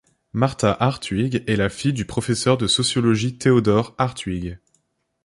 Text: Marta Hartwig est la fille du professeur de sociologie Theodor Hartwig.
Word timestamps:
Marta 0.33 0.75
Hartwig 0.79 1.43
est 1.45 1.55
la 1.55 1.69
fille 1.69 1.93
du 1.93 2.05
professeur 2.05 2.57
de 2.57 2.65
sociologie 2.65 3.37
Theodor 3.37 3.93
Hartwig. 3.99 4.57